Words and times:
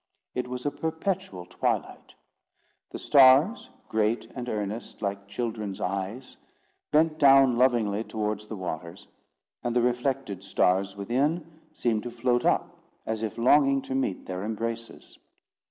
It 0.33 0.47
was 0.47 0.65
a 0.65 0.71
perpetual 0.71 1.45
twilight. 1.45 2.15
The 2.89 2.97
stars, 2.97 3.69
great 3.87 4.31
and 4.33 4.49
earnest, 4.49 5.03
like 5.03 5.27
children's 5.27 5.79
eyes, 5.79 6.37
bent 6.91 7.19
down 7.19 7.55
lovingly 7.55 8.03
towards 8.03 8.47
the 8.47 8.55
waters; 8.55 9.07
and 9.63 9.75
the 9.75 9.81
reflected 9.83 10.41
stars 10.43 10.95
within 10.95 11.45
seemed 11.75 12.01
to 12.01 12.09
float 12.09 12.45
up, 12.45 12.79
as 13.05 13.21
if 13.21 13.37
longing 13.37 13.79
to 13.83 13.93
meet 13.93 14.25
their 14.25 14.43
embraces. 14.43 15.19